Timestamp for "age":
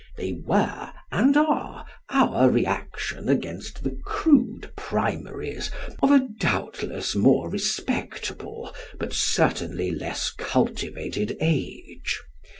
11.39-12.17